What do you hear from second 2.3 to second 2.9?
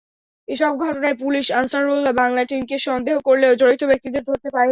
টিমকে